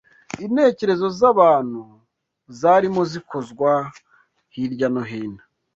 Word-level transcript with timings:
Intekerezo 0.45 1.07
z’abantu 1.19 1.81
zarimo 2.59 3.01
zikozwa 3.11 3.71
hirya 4.53 4.87
no 4.93 5.03
hino 5.09 5.43